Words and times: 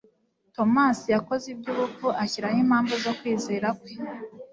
Tomasi 0.55 1.07
yakoze 1.15 1.45
iby'ubupfu 1.53 2.07
ashyiraho 2.23 2.57
impamvu 2.63 2.93
zo 3.03 3.11
kwizera 3.19 3.67
kwe, 3.79 3.93